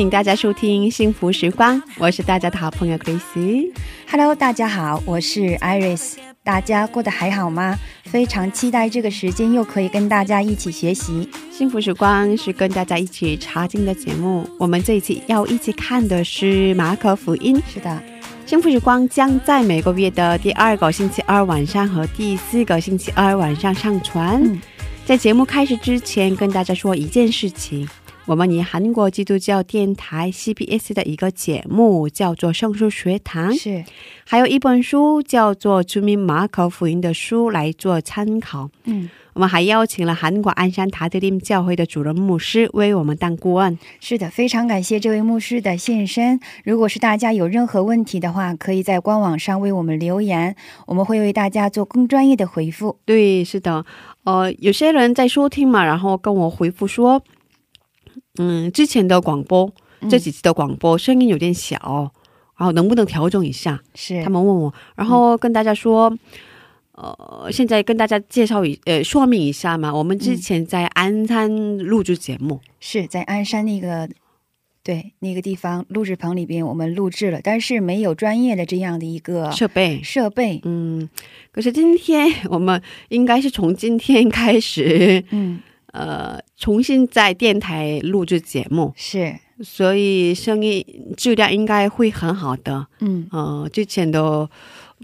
[0.00, 3.70] 迎大家收听幸福时光，我是大家的好朋友 Grace。
[4.10, 6.14] Hello，大家好，我是 Iris。
[6.42, 7.78] 大家过得还好吗？
[8.04, 11.28] 非常期待这个时间又可以跟大家一起学习。
[11.50, 17.62] 幸福时光是跟大家一起查经的节目，我们这一期要一起看的是马可福音。
[17.70, 18.02] 是的，
[18.46, 24.42] 幸福时光将在每个月的第二个星期二晚上和第四个星期二晚上上传。
[24.42, 24.60] 嗯
[25.06, 27.88] 在节目开始之前，跟大家说一件事情。
[28.30, 33.84] 我们以韩国基督教电台 CBS 的一个节目叫做《圣书学堂》，是，
[34.24, 38.70] 还有一本书叫做《出名马可福音》的书来做参考。
[38.84, 43.76] 嗯，我们还邀请了韩国鞍山塔德林教会的主任牧师为我们当顾问。
[43.98, 46.38] 是的，非常感谢这位牧师的现身。
[46.62, 50.54] 如果是大家有任何问题的话，可以在官网上为我们留言，
[50.86, 52.96] 我们会为大家做更专业的回复。
[53.04, 53.84] 对，是的，
[54.22, 57.20] 呃，有些人在收听嘛，然后跟我回复说，
[58.38, 59.72] 嗯，之前的广播
[60.08, 62.12] 这几次的广播声音有点小，
[62.56, 63.82] 然后能不能调整一下？
[63.94, 66.16] 是，他们问我，然后跟大家说，
[66.92, 74.08] 呃，现在跟大家介绍一呃说明一下嘛，我们之前在鞍山录制节目，是在鞍山那个。
[74.82, 80.00] 对那个地方录制棚里边，我们录制了，但是没有专业的这样的一个设备。
[80.02, 80.58] 设备。
[80.64, 81.06] 嗯，
[81.52, 82.80] 可是今天 我们
[83.10, 85.60] 应该是从今天开始，嗯，
[85.92, 90.84] 呃，重新在电台录制节目，是，所以声音
[91.16, 92.86] 质量应该会很好的。
[93.00, 94.48] 嗯，呃，之前的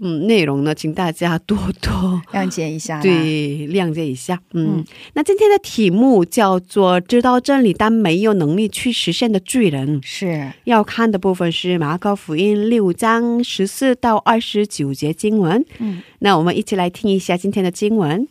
[0.01, 3.01] 嗯内容呢，请大家多多谅解一下。
[3.01, 4.39] 对谅解一下。
[4.53, 9.99] 嗯，嗯那今天的题目叫做“知道真理但没有能力去实现的罪人”。
[10.05, 15.65] 是，要看的部分是马可福音六章十四到二十九节经文。
[15.79, 18.27] 嗯，那我们一起来听一下今天的经文。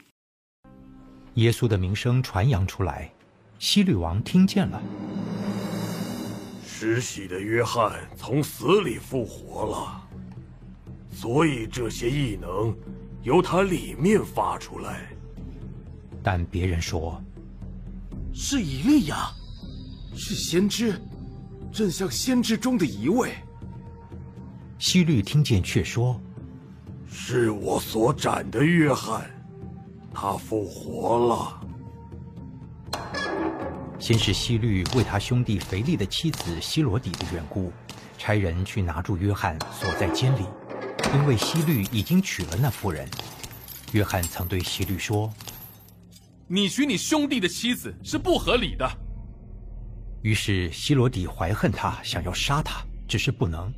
[1.36, 3.12] 耶稣的名声传扬出来，
[3.58, 4.82] 希律王听见了，
[6.66, 10.02] 施洗的约翰从死里复活了，
[11.10, 12.74] 所以这些异能
[13.22, 15.12] 由他里面发出来。
[16.22, 17.22] 但别人说
[18.32, 19.28] 是以利亚，
[20.14, 20.98] 是先知，
[21.70, 23.34] 正像先知中的一位。
[24.78, 26.18] 希律听见却说
[27.06, 29.30] 是我所斩的约翰，
[30.18, 31.60] 他复活了。
[33.98, 37.70] 先是希律为他兄弟腓力的妻子希罗底的缘故，
[38.16, 40.46] 差人去拿住约翰锁在监里，
[41.12, 43.06] 因为希律已经娶了那妇人。
[43.92, 45.30] 约翰曾对希律说，
[46.48, 48.90] 你娶你兄弟的妻子是不合理的。
[50.22, 53.70] 于是希罗底怀恨他，想要杀他，只是不能，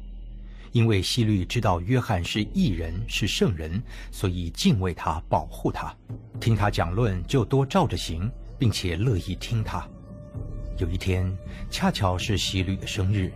[0.79, 5.93] 因为希律知道约翰是异人，是圣人，所以敬畏他，保护他，
[6.39, 9.85] 听他讲论就多照着行，并且乐意听他。
[10.77, 11.37] 有一天，
[11.69, 13.33] 恰巧是希律的生日，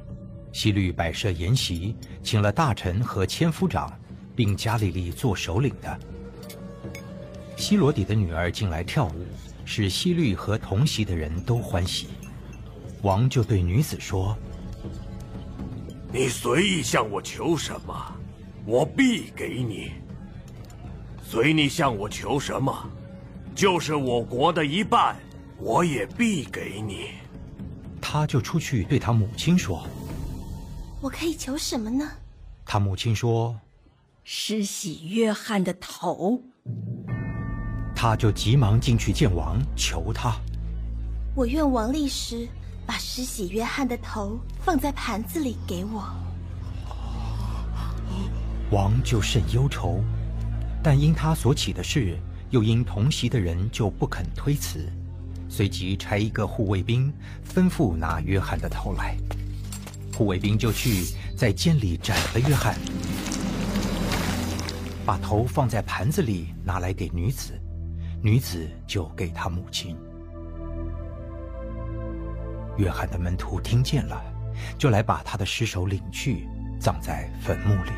[0.53, 3.92] 希律摆设筵席，请了大臣和千夫长，
[4.36, 5.98] 并加利利做首领的。
[7.56, 9.26] 希罗底的女儿进来跳舞，
[9.64, 12.06] 使希律和同席的人都欢喜。
[13.03, 14.38] 王就对女子说
[16.12, 17.94] 你随意向我求什么，
[18.66, 19.92] 我必给你。
[21.22, 22.86] 随你向我求什么，
[23.54, 25.16] 就是我国的一半，
[25.56, 27.12] 我也必给你。
[27.98, 29.86] ：“他就出去对他母亲说。
[31.00, 32.06] 我可以求什么呢？”
[32.66, 33.59] 他母亲说
[34.22, 36.42] 施洗约翰的头。
[37.97, 40.36] ：“他就急忙进去见王，求他。
[41.34, 42.47] 我愿王立时
[42.87, 46.05] 把施洗约翰的头放在盘子里给我。
[48.71, 50.03] 王就甚忧愁，
[50.83, 52.19] 但因他所起的事，
[52.51, 54.91] 又因同席的人就不肯推辞，
[55.49, 57.13] 随即差一个护卫兵
[57.55, 59.17] 吩咐拿约翰的头来。
[60.17, 61.05] 护卫兵就去
[61.37, 62.79] 在监里斩了约翰。
[65.05, 67.61] 把头放在盘子里拿来给女子，
[68.23, 69.97] 女子就给他母亲。
[72.77, 74.22] 约翰的门徒听见了，
[74.78, 76.48] 就来把他的尸首领去，
[76.78, 77.91] 葬在坟墓里。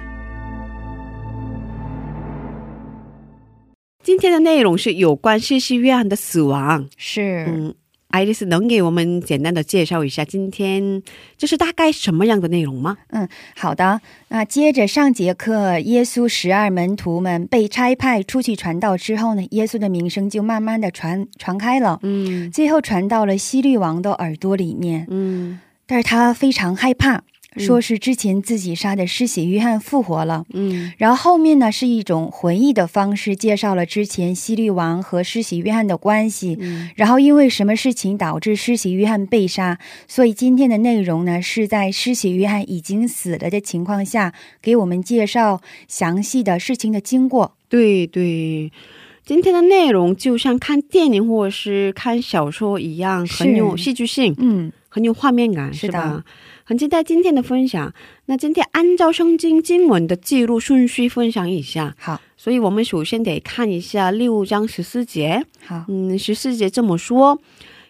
[4.02, 6.88] 今天的内容是有关施洗约翰的死亡。
[6.96, 7.74] 是，嗯，
[8.14, 11.02] 爱丽丝能给我们简单的介绍一下今天
[11.36, 12.96] 这是大概什么样的内容吗？
[13.08, 14.00] 嗯好的。
[14.28, 25.08] 那接着上节课，耶稣十二门徒们被差派出去传道之后呢，耶稣的名声就慢慢的传传开了，嗯最后传到了希律王的耳朵里面。
[25.10, 27.24] 嗯但是他非常害怕，
[27.56, 30.44] 说是之前自己杀的失血约翰复活了。
[30.52, 36.56] 嗯然后后面呢是一种回忆的方式，介绍了之前希律王和失血约翰的关系。
[36.60, 47.54] 嗯然后因为什么事情导致失血约翰被杀，所以今天的内容呢是在失血约翰已经死了的情况下，给我们介绍详细的事情的经过。
[47.68, 48.72] 对对。
[49.26, 56.24] 今天的内容就像看电影或者是看小说一样，很有戏剧性，嗯，很有画面感，是的是吧？
[56.66, 57.92] 很期待今天的分享。
[58.24, 65.44] 那今天按照圣经经文的记录顺序分享一下，好，所以我们首先得看一下六章十四节。
[65.66, 67.38] 好，嗯，十四节这么说：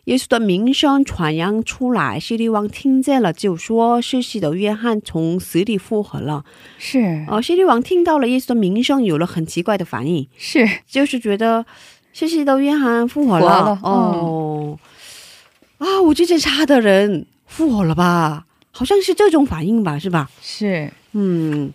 [0.06, 6.44] 耶稣的名声传扬出来，希律王听见了，就说世袭的约翰从死里复活了。
[6.76, 11.64] 是呃，希律王听到了耶稣的名声，有了很奇怪的反应，是，就是觉得
[12.12, 13.40] 世袭的约翰复活了。
[13.40, 14.78] 活了嗯哦，
[15.78, 18.46] 啊，我之前杀的人复活了吧？
[18.76, 20.28] 好像是这种反应吧，是吧？
[20.42, 21.72] 是嗯，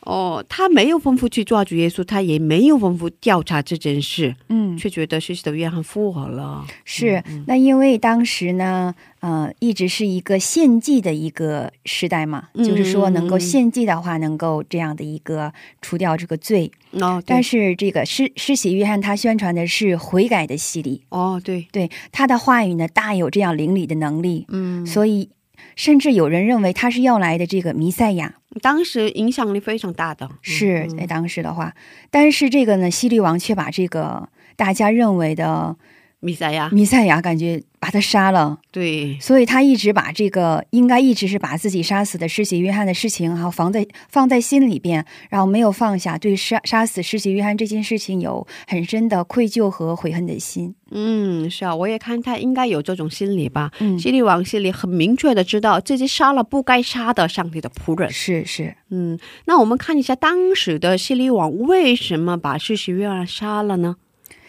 [0.00, 6.64] 哦，他没有吩咐去抓住耶稣，他也没有吩咐调查这件事，嗯，却觉得施洗的约翰复活了。
[6.86, 7.22] 是。
[7.46, 15.52] 那因为当时呢，呃，一直是一个献祭的一个时代嘛，嗯就是说能够献祭的话，能够这样的一个
[15.82, 16.72] 除掉这个罪。
[16.92, 25.28] 哦，但是这个施施洗约翰他宣传的是悔改的洗礼，哦，对，对他的话语呢大有这样灵里的能力，嗯，所以
[25.76, 31.74] 甚至有人认为他是要来的这个弥赛亚，当时影响力非常大的，是嗯在当时的话，
[32.10, 35.76] 但是这个呢，希律王却把这个大家认为的
[36.24, 50.72] 弥赛亚，弥赛亚感觉把他杀了，对，所以他一直把这个应该一直是把自己杀死的施洗约翰的事情，然后放在放在心里边，然后没有放下，对杀杀死施洗约翰这件事情有很深的愧疚和悔恨的心。
[50.92, 53.72] 嗯，是啊，我也看他应该有这种心理吧。
[53.80, 58.08] 嗯，希律王心里很明确的知道自己杀了不该杀的上帝的仆人。
[58.12, 63.96] 是是，嗯，那我们看一下当时的希律王为什么把施洗约翰杀了呢？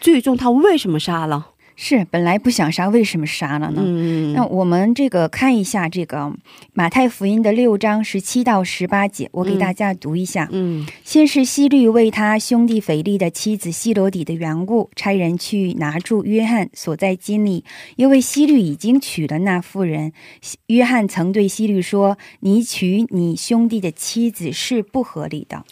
[0.00, 1.48] 最终他为什么杀了？
[1.76, 3.82] 是本来不想杀，为什么杀了呢？
[3.84, 6.32] 嗯，那我们这个看一下这个
[6.72, 10.48] 马太福音的六章十七到十八节，我给大家读一下。
[10.52, 17.64] 嗯先是希律为他兄弟腓力的妻子希罗底的缘故，差人去拿住约翰所在金里，
[17.96, 20.12] 因为希律已经娶了那妇人。
[20.40, 25.64] 希约翰曾对希律说：“你娶你兄弟的妻子是不合理的。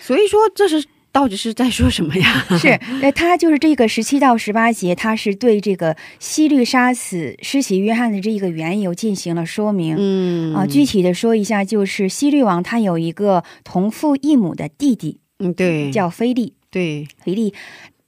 [0.00, 2.46] 所以说这是到底是在说什么呀？
[2.58, 2.68] 是，
[3.02, 9.94] 呃，他就是这个十七到十八节，他是对这个希律杀死施洗约翰的这个缘由进行了说明。
[9.98, 16.54] 嗯啊，具体的说一下，就是希律王他有一个同父异母的弟弟，嗯对叫菲利。
[16.70, 17.52] 对菲利，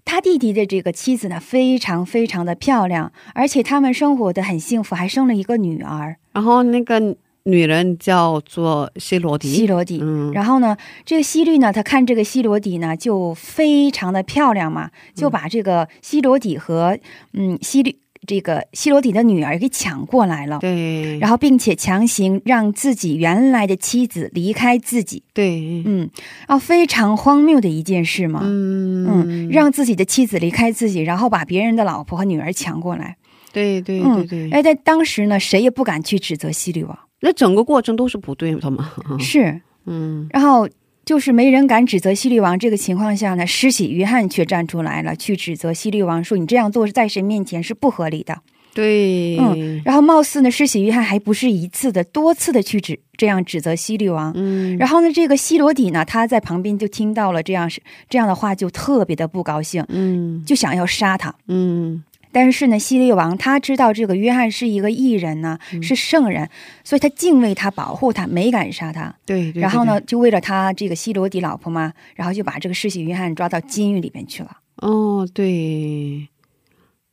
[0.06, 10.00] 他弟弟的这个妻子呢，非常非常的漂亮，而且他们生活的很幸福，还生了一个女儿然后那个女人叫做西罗迪，西罗底。
[10.02, 10.32] 嗯。
[10.32, 16.98] 然后呢，这个西律呢，他看这个西罗底呢，就非常的漂亮嘛，就把这个西罗底和
[17.32, 17.96] 嗯西律
[18.26, 20.58] 这个西罗底的女儿给抢过来了。
[20.58, 25.82] 对，然后，并且强行让自己原来的妻子离开自己，对。
[25.84, 26.08] 嗯，
[26.46, 29.06] 啊，非常荒谬的一件事嘛，嗯。
[29.06, 33.18] 嗯，让自己的妻子离开自己，然后把别人的老婆和女儿抢过来，
[33.52, 38.92] 对对对嗯对，哎，在当时呢，谁也不敢去指责西律王，那整个过程都是不对的嘛。
[39.18, 40.68] 是， 嗯然后
[41.06, 42.58] 就是没人敢指责西律王。
[42.58, 48.38] 这个情况下呢，施洗约翰却站出来了，去指责西律王，说你这样做在神面前是不合理的。
[48.74, 54.32] 对，嗯然后貌似呢，施洗约翰还不是一次的，多次的去指这样指责西律王。
[54.34, 61.34] 嗯然后呢，这个西罗底呢，他在旁边就听到了这样是这样的话，就特别的不高兴，嗯就想要杀他。
[61.48, 62.02] 嗯
[62.34, 66.50] 但是呢，希律王他知道这个约翰是一个异人呢，嗯是圣人，
[66.82, 69.14] 所以他敬畏他，保护他，没敢杀他。
[69.24, 74.58] 对对，然后呢，就为了他这个西罗底老婆嘛，然后就把这个世袭约翰抓到监狱里面去了。
[74.78, 76.28] 哦，对，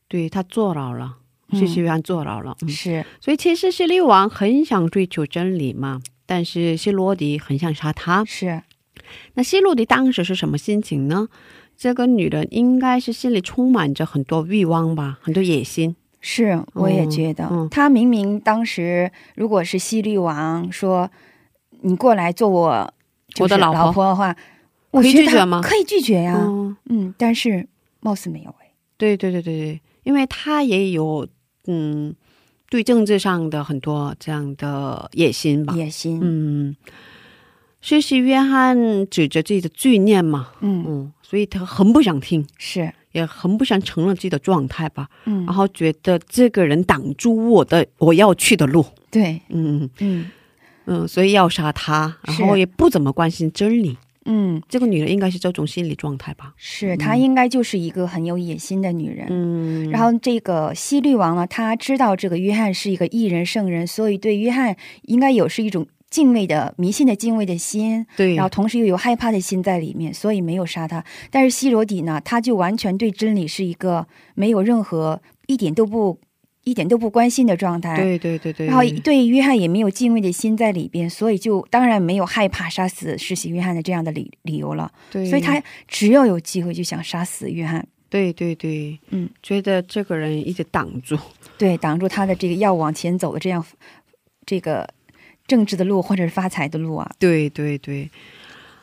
[0.08, 1.18] 对他坐牢了，
[1.52, 2.58] 嗯施洗约翰坐牢了。
[2.64, 8.26] 嗯是，所以其实希律王很想追求真理嘛，但是希罗底很想杀他。
[8.26, 8.64] 是，
[9.36, 11.28] 那希罗迪当时是什么心情呢？
[11.82, 15.96] 这个女人应该是心里充满着很多欲望吧，很多野心。
[16.20, 17.70] 是，我也觉得，嗯嗯。
[17.70, 21.10] 他明明当时如果是西律王说
[21.82, 22.94] 你过来做我
[23.40, 23.92] 我的老婆。
[23.92, 24.36] 婆的话，
[24.92, 25.60] 我可以拒绝吗？
[25.64, 27.68] 可以拒绝呀、嗯，嗯，但是
[28.00, 28.72] 貌似没有哎。
[28.98, 31.28] 对对对对对，因为他也有
[31.66, 32.14] 嗯，
[32.70, 35.74] 对政治上的很多这样的野心吧。
[35.74, 36.76] 野心，嗯，
[37.82, 40.86] 施洗约翰指着自己的罪孽嘛，嗯。
[40.88, 45.46] 嗯，所以他很不想听，是，也很不想承认自己的状态吧，嗯。
[45.46, 50.30] 然，后觉得这个人挡住我的我要去的路，对，嗯嗯
[50.88, 53.98] 嗯，所以要杀他，然后也不怎么关心真理。
[54.26, 56.54] 嗯，这个女人应该是这种心理状态吧？
[56.58, 59.28] 是她应该就是一个很有野心的女人。
[59.30, 71.04] 嗯，然后这个西律王呢，他知道这个约翰是一个异人圣人，所以对约翰应该有是一种敬畏的、迷信的敬畏的心，对，然后同时又有害怕的心在里面，所以没有杀他。
[71.32, 76.20] 但是西罗底呢，他就完全对真理是一个没有任何一点都不
[76.64, 77.96] 一点都不关心的状态。
[77.96, 84.92] 对对对对，然后对约翰也没有敬畏的心在里边，所以就当然没有害怕杀死世袭约翰的这样的理理由了。
[85.10, 91.18] 对，所以他只要有机会就想杀死约翰，对对对，嗯，觉得这个人一直挡住，
[91.58, 93.66] 对，挡住他的这个要往前走的这样
[94.46, 94.88] 这个
[95.52, 97.12] 政治的路或者是发财的路啊。
[97.20, 98.10] 对对对。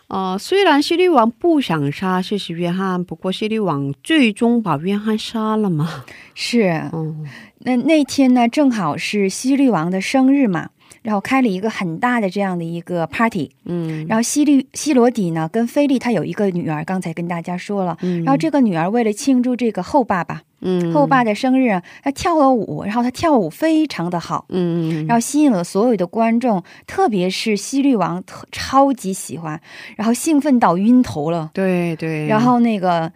[0.09, 6.05] 呃，虽然希律王不想杀世袭约翰，不过希律王最终把约翰杀了嘛。
[6.35, 7.27] 是，嗯，
[7.59, 10.71] 那那天呢，正好是希律王的生日嘛，
[11.09, 20.93] 然后开了一个很大的这样的一个 party，嗯，然后西律西罗底呢跟菲利他有一个女儿，刚才跟大家说了，嗯然后这个女儿为了庆祝这个后爸爸、嗯。
[20.93, 24.45] 后爸的生日啊，她跳了舞，然后她跳舞非常的好。
[24.50, 29.59] 嗯，然后吸引了所有的观众，特别是西律王特超级喜欢，
[29.97, 31.50] 然后兴奋到晕头了。
[31.55, 33.11] 对对，然后那个，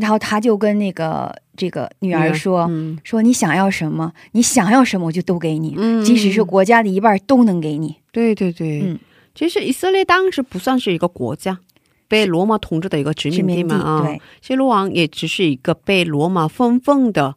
[0.00, 2.98] 然后他就跟那个这个女儿说：“嗯。
[3.04, 6.04] 说你想要什么，你想要什么我就都给你，嗯。
[6.04, 7.96] 即使是国家的一半都能给你。
[8.10, 8.98] 对对对，嗯。
[9.34, 11.58] 其实以色列当时不算是一个国家，
[12.08, 17.34] 被罗马统治的一个殖民地嘛啊，对，希罗王也只是一个被罗马分封的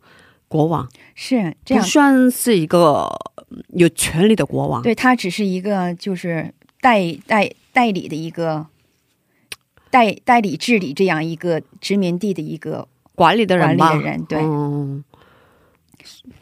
[0.48, 1.84] 国王，是这样。
[1.84, 3.10] 算是一个
[3.50, 4.82] 嗯有权力的国王。
[4.84, 8.66] 对他只是一个就是代代代理的一个
[9.90, 15.04] 代代理治理这样一个殖民地的一个，管理的人吧，管理的人对嗯，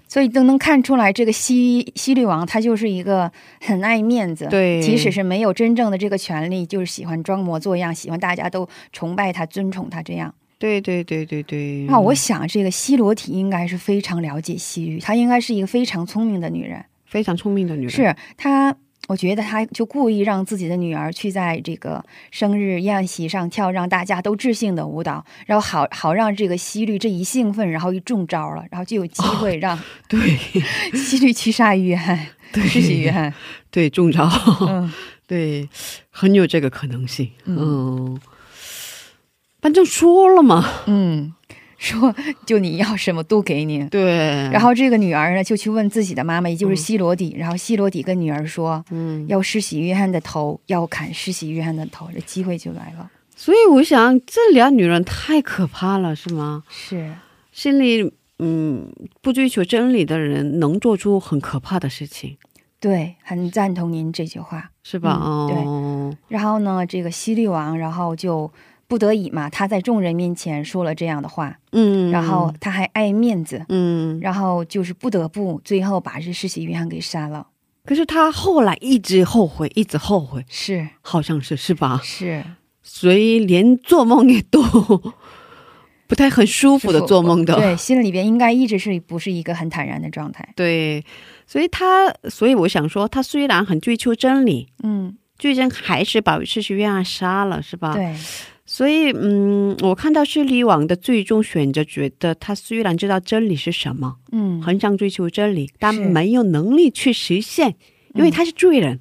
[0.08, 10.34] 所以都能看出来，这个西西律王他就是一个很爱面子，对即使是没有真正的这个权利，就是喜欢装模作样，喜欢大家都崇拜他、尊崇他这样。
[10.58, 11.86] 对对对对对。
[11.90, 16.84] 那我想，这个西罗提应该是非常了解西域，她应该是一个非常聪明的女人。
[17.06, 18.76] 非常聪明的女人，是她，
[19.08, 30.20] 我觉得他就故意让自己的女儿去在这个生日宴席上跳让大家都致兴的舞蹈，然后好好让这个西律这一兴奋，然后一中招了，然后就有机会让 对
[30.96, 33.34] 西律去杀约翰，是许约翰。
[33.70, 34.28] 对中招，
[34.68, 34.92] 嗯，
[35.28, 35.68] 对，
[36.10, 37.30] 很有这个可能性。
[37.44, 38.22] 嗯嗯，
[39.62, 41.34] 反正说了嘛，嗯，
[41.86, 42.14] 说
[42.46, 43.86] 就你要什么都给你。
[43.90, 47.36] 对，然后这个女儿呢，就去问自己的妈妈，也就是西罗底。
[47.38, 53.10] 然后西罗底跟女儿说，嗯，要施洗约翰的头，要砍施洗约翰的头，这机会就来了。
[53.36, 56.64] 所以我想这俩女人太可怕了，是吗？
[56.70, 57.14] 是，
[57.52, 62.38] 心里嗯不追求真理的人能做出很可怕的事情，
[62.80, 64.72] 对，很赞同您这句话。
[64.88, 65.20] 是吧？
[65.20, 68.52] 嗯对哦，然后呢，这个西律王，然后就
[68.88, 77.48] 不得已嘛，他在众人面前说了这样的话，嗯，然后他还爱面子，嗯，然后就是不得不最后把这世袭约翰给杀了。
[77.86, 80.88] 可是他后来一直后悔，一直后悔，是。
[81.02, 82.00] 好像是是吧？
[82.04, 82.44] 是，
[82.82, 84.62] 所以连做梦也都
[86.08, 90.48] 不太很舒服的做梦的，对，心里边应该一直是不是一个很坦然的状态。
[90.56, 91.04] 对，
[91.48, 97.94] 所以他，所以我想说，他虽然很追求真理，嗯，最终还是把世袭约翰杀了，是吧？。
[97.94, 98.16] 对，
[98.68, 107.76] 所以，嗯，我看到势力王的最终选择，觉得他虽然知道真理是什么，嗯，很想追求真理，但没有能力去实现，
[108.16, 109.00] 因为他是罪人，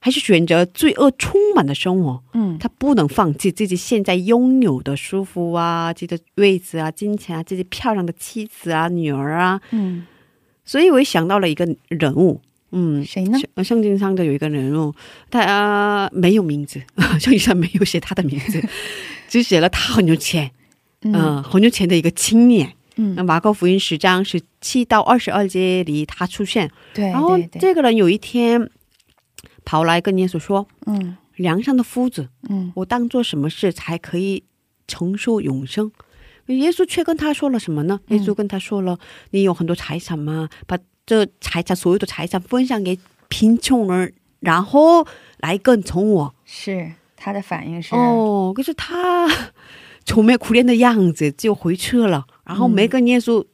[0.00, 2.22] 还是选择罪恶充满的生活。
[2.34, 10.06] 嗯，他不能放弃自己现在拥有的舒服啊，自己的位置啊、金钱啊、自己漂亮的妻子啊、女儿啊，嗯，
[10.66, 12.42] 所以我也想到了一个人物，
[12.72, 13.38] 嗯，谁呢？
[13.56, 14.94] 圣圣经上的有一个人物，
[15.30, 16.80] 他、呃、没有名字，
[17.20, 18.62] 圣经上没有写他的名字，
[19.28, 20.50] 只写了他很有钱，
[21.02, 22.72] 嗯、嗯很有钱的一个青年。
[22.96, 28.70] 那嗯，马可福音十章十七到二十二节里，他出现，对然后这个人有一天
[29.64, 34.44] 跑来跟耶稣说嗯：“梁上的夫子，嗯我当做什么事才可以
[34.86, 35.90] 承受永生？
[36.46, 38.00] 耶稣却跟他说了什么呢？
[38.08, 38.98] 耶稣跟他说了
[39.30, 40.48] ：“你有很多财产吗？
[40.66, 40.76] 把
[41.10, 45.04] 这财产所有的财产分享给贫穷人，然后
[45.38, 46.32] 来跟从我。
[46.44, 49.28] 是他的反应是，哦，可是他
[50.04, 53.44] 愁眉苦脸的样子就回去了，然后没跟耶稣，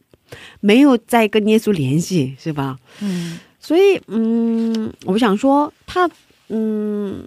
[0.60, 2.78] 没有再跟耶稣联系，是吧？
[3.00, 6.06] 嗯所以，嗯，我想说，他，
[6.48, 7.26] 嗯，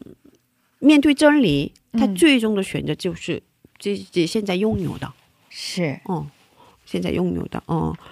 [0.78, 2.14] 面对真理，他嗯。
[2.14, 3.42] 最终的选择就是
[3.80, 5.12] 自己现在拥有的，
[5.50, 6.28] 是，哦、
[6.86, 8.06] 现在拥有的，哦、嗯，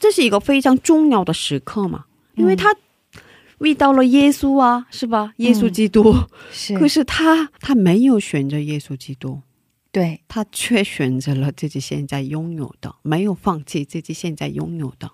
[0.00, 2.04] 这是一个非常重要的时刻嘛，
[2.34, 2.74] 因为嗯他
[3.60, 5.32] 遇到了耶稣啊，是吧？
[5.38, 6.14] 耶稣基督，
[6.52, 9.40] 是，可是他他没有选择耶稣基督，
[9.90, 15.10] 对，他却选择了自己现在拥有的，没有放弃自己现在拥有的。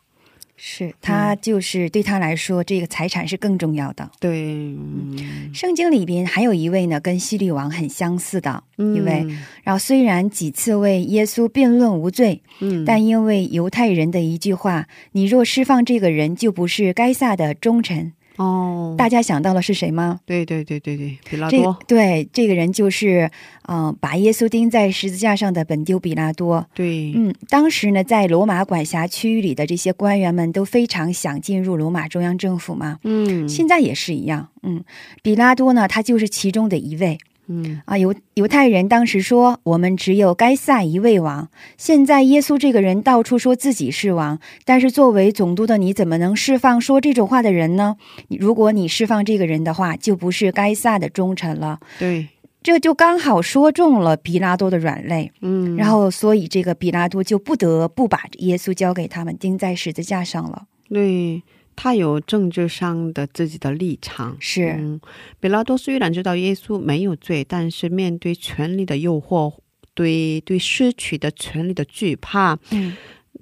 [0.63, 4.11] 是他就是对他来说，这个财产是更重要的。
[4.21, 9.27] 对，嗯圣经里边还有一位呢，跟希律王很相似的一位，
[9.63, 18.13] 然后虽然几次为耶稣辩论无罪，嗯，但因为犹太人的一句话：“你若释放这个人，就不是该撒的忠臣。
[18.41, 20.19] 哦，大家想到了是谁吗？
[20.25, 23.31] 对对对对对，比拉这多，对这个人就是，
[23.69, 26.67] 嗯、把耶稣钉在十字架上的本丢比拉多。
[26.75, 34.49] 对，嗯，当时呢，在罗马管辖区域里的这些官员们都非常想进入罗马中央政府嘛，嗯，现在也是一样。
[34.63, 34.83] 嗯，
[35.23, 37.19] 比拉多呢，他就是其中的一位。
[37.53, 41.49] 嗯啊，犹犹太人当时说，我们只有该撒一位王。
[41.77, 47.97] 现在耶稣这个人到处说自己是王，但是作为总督的你怎么能释放说这种话的人呢？
[48.29, 51.81] 如果你释放这个人的话，就不是该撒的忠臣了。
[51.99, 52.29] 对，
[52.63, 60.67] 这就刚好说中了比拉多的软肋，嗯，然后所以这个比拉多就不得不把耶稣交给他们，钉在十字架上了。
[60.89, 61.43] 对
[61.83, 64.77] 他有政治上的自己的立场，是。
[64.79, 65.01] 嗯，
[65.41, 69.55] 比拉多虽然知道耶稣没有罪，但是面对权力的诱惑，
[69.95, 72.95] 对对失去的权利的惧怕，嗯，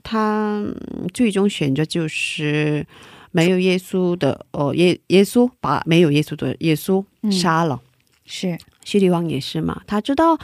[0.05, 2.87] 他嗯最终选择就是
[3.33, 7.33] 没有耶稣的，哦，耶耶稣把没有耶稣的耶稣嗯。
[7.33, 7.81] 杀了。
[8.25, 8.57] 是。
[8.85, 10.39] 希律王也是嘛，他知道，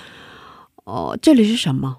[0.83, 1.99] 哦、这里是什么，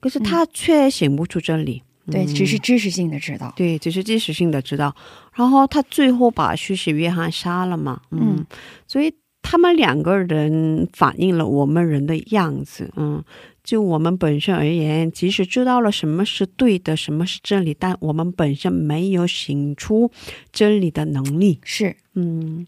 [0.00, 1.82] 可是他却醒不出真理。
[2.10, 3.52] 对，嗯只是知识性的知道。
[3.56, 4.94] 对，只是知识性的知道。
[5.34, 8.46] 然后他最后把施洗约翰杀了嘛，嗯，嗯
[8.86, 13.22] 所以他们两个人反映了我们人的样子，嗯，
[13.64, 20.10] 就我们本身而言，即使知道了什么是对的，什么是真理，但我们本身没有醒出
[20.52, 22.66] 真理的能力，是，嗯。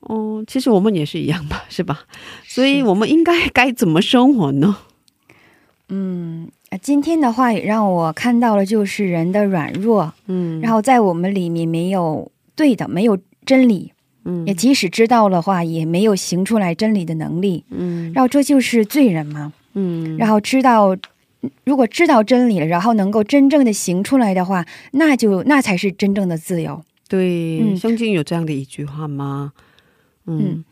[0.00, 2.04] 哦，其实我们也是一样吧，是吧？
[2.46, 4.76] 所以我们应该该怎么生活呢？
[5.88, 13.92] 嗯，呃今天的话也让我看到了，就是人的软弱，嗯，然后在我们里面没有对的，没有真理，
[14.24, 19.52] 嗯也即使知道的话，也没有行出来真理的能力，嗯然后这就是罪人嘛。
[19.74, 20.96] 嗯，然后知道，
[21.64, 26.82] 如果知道真理了，然后能够真正的行出来的话，那就那才是真正的自由。
[27.08, 29.52] 对，嗯圣经有这样的一句话吗？
[30.26, 30.64] 嗯，嗯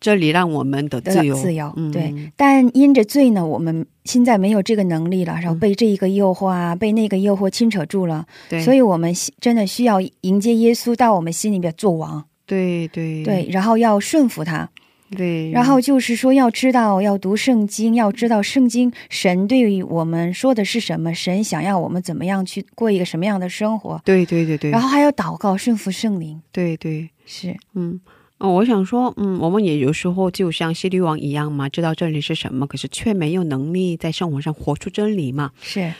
[0.00, 2.14] 这里让我们的自由，自由，嗯、对。
[2.36, 13.22] 但因着罪呢，我们现在没有这个能力了，然后被这一个诱惑啊，被那个诱惑牵扯住了，对，所以我们真的需要迎接耶稣到我们心里边做王，对对。
[13.24, 14.68] 对，然后要顺服他，
[15.16, 27.56] 对，然后就是说要知道要读圣经，要知道圣经神对于我们说的是什么，神想要我们怎么样去过一个什么样的生活，对对对对，然后还要祷告顺服圣灵，对对，是。
[27.74, 28.00] 嗯。
[28.38, 35.92] 哦，我想说，嗯，我们也有时候就像希律王一样嘛，知道真理是什么，可是却没有能力在生活上活出真理嘛，是，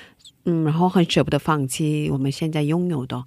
[0.44, 3.24] 嗯，然后很舍不得放弃我们现在拥有的，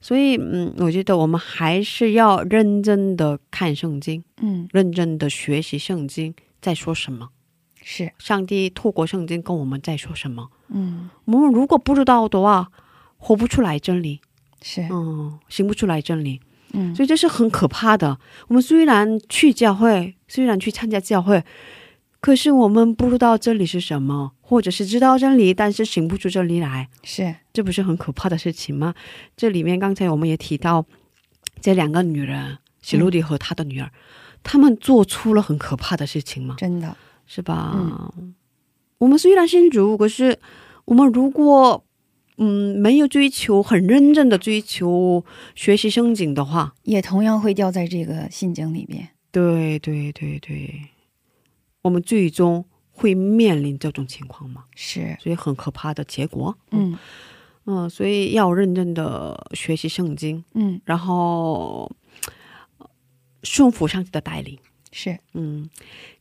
[0.00, 7.28] 所以，嗯，我觉得我们还是要认真的看圣经，嗯，认真的学习圣经在说什么，
[7.82, 10.50] 是，上帝透过圣经跟我们在说什么。
[10.70, 12.72] 嗯，我们如果不知道的话，
[13.18, 14.20] 活不出来真理，
[14.62, 16.40] 是，嗯，行不出来真理，
[16.72, 18.18] 嗯，所以这是很可怕的。
[18.48, 21.42] 我们虽然去教会，虽然去参加教会，
[22.20, 28.94] 可是我们不知道这里是什么，或者是知道这里，但是行不出这里来，是，这不是很可怕的事情吗？
[29.36, 30.84] 这里面刚才我们也提到，
[31.60, 33.90] 这两个女人，喜路迪和她的女儿，
[34.42, 36.56] 她们做出了很可怕的事情吗？
[36.58, 38.12] 真的，是吧？
[38.98, 40.38] 我们虽然信主，可是
[40.84, 41.84] 我们如果
[42.38, 45.24] 嗯没有追求很认真的追求
[45.54, 50.82] 学习圣经的话，也同样会掉在这个陷阱里面，对对对对，
[51.82, 56.56] 我们最终会面临这种情况嘛，是，所以很可怕的结果。
[56.70, 56.96] 嗯。
[57.70, 61.92] 嗯，所以要认真的学习圣经，嗯，然后
[62.78, 62.88] 呃
[63.42, 64.58] 顺服上帝的带领。
[64.90, 65.68] 是，嗯，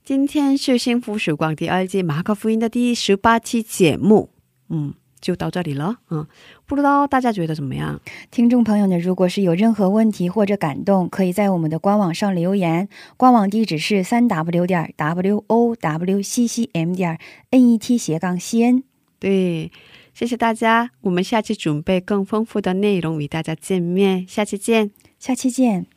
[0.03, 4.29] 今天是幸福时光第二季马可福音的第十八期节目，
[4.67, 4.93] 嗯，
[5.27, 6.25] 就到这里了，嗯，
[6.65, 7.99] 不知道大家觉得怎么样？
[8.31, 12.87] 听众朋友呢，如果是有任何问题或者感动，可以在我们的官网上留言，
[13.17, 18.83] 官网地址是三 w 点 w o w c c m 点 n e t 斜杠 c n。
[19.19, 19.69] 对，
[20.13, 24.91] 谢谢大家，我们下期准备更丰富的内容与大家见面，下期见。
[25.19, 25.87] 下期见。